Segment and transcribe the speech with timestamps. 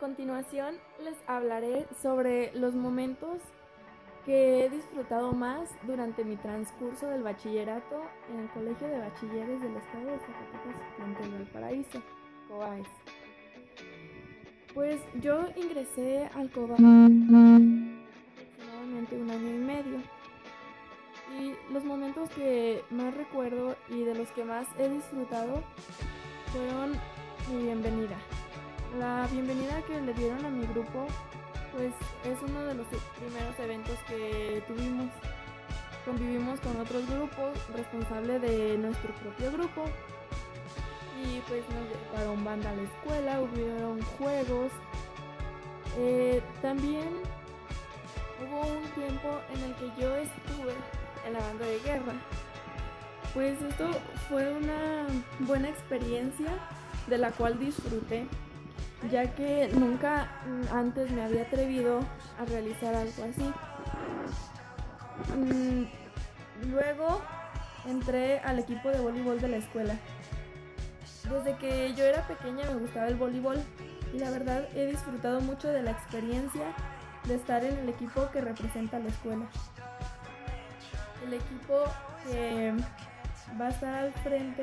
[0.00, 3.38] Continuación les hablaré sobre los momentos
[4.26, 9.74] que he disfrutado más durante mi transcurso del bachillerato en el Colegio de Bachilleres del
[9.76, 12.02] Estado de Zacatecas, Plantel Valparaíso,
[12.48, 12.86] COBAES.
[14.74, 20.02] Pues yo ingresé al COBAES aproximadamente un año y medio.
[21.40, 25.62] Y los momentos que más recuerdo y de los que más he disfrutado
[26.52, 26.92] fueron
[27.50, 28.18] mi bienvenida.
[28.98, 31.06] La bienvenida que le dieron a mi grupo
[31.72, 31.92] pues
[32.24, 35.10] es uno de los primeros eventos que tuvimos.
[36.06, 39.84] Convivimos con otros grupos responsables de nuestro propio grupo
[41.22, 44.72] y pues nos llevaron banda a la escuela, hubieron juegos.
[45.98, 47.08] Eh, también
[48.40, 50.72] hubo un tiempo en el que yo estuve
[51.26, 52.14] en la banda de guerra.
[53.34, 53.90] Pues esto
[54.30, 55.06] fue una
[55.40, 56.48] buena experiencia
[57.08, 58.26] de la cual disfruté,
[59.10, 60.28] ya que nunca
[60.72, 62.00] antes me había atrevido
[62.38, 63.52] a realizar algo así.
[65.36, 65.84] Mm,
[66.70, 67.22] luego
[67.86, 69.96] entré al equipo de voleibol de la escuela.
[71.30, 73.58] Desde que yo era pequeña me gustaba el voleibol
[74.12, 76.74] y la verdad he disfrutado mucho de la experiencia
[77.24, 79.46] de estar en el equipo que representa la escuela.
[81.24, 81.84] El equipo
[82.24, 82.72] que
[83.60, 84.62] va a estar al frente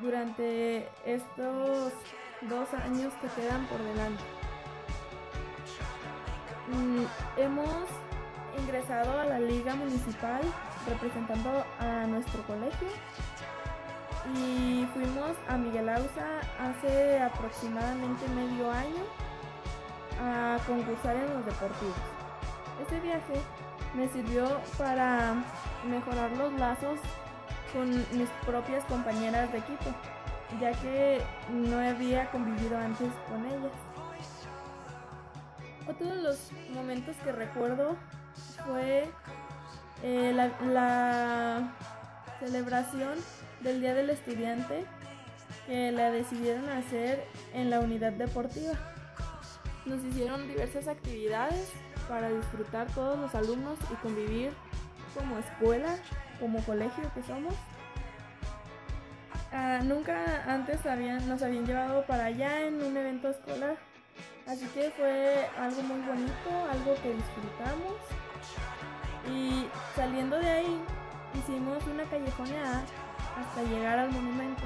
[0.00, 1.92] durante estos
[2.42, 4.22] dos años que quedan por delante.
[6.68, 7.04] Mm,
[7.36, 7.86] hemos
[8.58, 10.40] ingresado a la liga municipal
[10.88, 12.88] representando a nuestro colegio
[14.34, 19.02] y fuimos a Miguel Ausa hace aproximadamente medio año
[20.20, 21.94] a concursar en los deportivos.
[22.82, 23.40] Este viaje
[23.94, 25.34] me sirvió para
[25.88, 26.98] mejorar los lazos
[27.72, 29.90] con mis propias compañeras de equipo,
[30.60, 33.72] ya que no había convivido antes con ellas.
[35.86, 37.96] Otro de los momentos que recuerdo
[38.66, 39.08] fue
[40.02, 41.74] eh, la, la
[42.40, 43.18] celebración
[43.60, 44.84] del Día del Estudiante
[45.66, 48.72] que la decidieron hacer en la unidad deportiva.
[49.86, 51.70] Nos hicieron diversas actividades
[52.08, 54.52] para disfrutar todos los alumnos y convivir
[55.14, 55.96] como escuela,
[56.40, 57.54] como colegio que somos.
[59.50, 63.76] Ah, nunca antes habían, nos habían llevado para allá en un evento escolar,
[64.46, 67.94] así que fue algo muy bonito, algo que disfrutamos.
[69.32, 69.66] Y
[69.96, 70.80] saliendo de ahí,
[71.34, 72.82] hicimos una callejoneada
[73.40, 74.64] hasta llegar al monumento.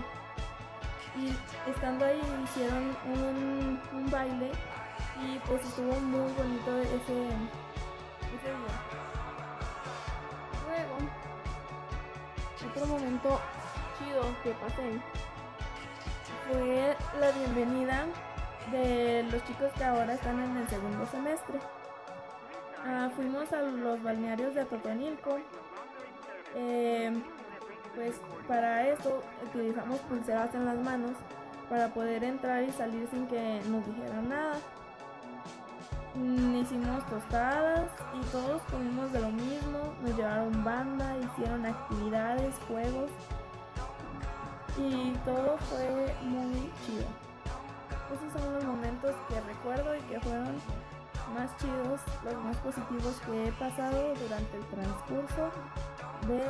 [1.16, 4.50] Y estando ahí hicieron un, baile
[5.22, 7.26] y pues estuvo muy bonito ese,
[8.34, 8.76] ese día.
[10.66, 10.96] Luego,
[12.68, 13.40] otro momento
[14.42, 15.00] que pasé
[16.48, 18.06] fue la bienvenida
[18.72, 21.58] de los chicos que ahora están en el segundo semestre.
[22.84, 25.38] Ah, fuimos a los balnearios de Atotonilco.
[26.56, 27.12] Eh,
[27.94, 31.12] pues para eso utilizamos pulseras en las manos
[31.70, 34.56] para poder entrar y salir sin que nos dijeran nada.
[36.14, 43.10] Mm, hicimos tostadas y todos comimos de lo mismo, nos llevaron banda, hicieron actividades, juegos
[44.78, 47.04] y todo fue muy chido.
[48.12, 50.56] Esos son los momentos que recuerdo y que fueron
[51.34, 55.50] más chidos, los más positivos que he pasado durante el transcurso
[56.26, 56.42] de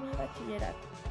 [0.00, 1.09] mi bachillerato.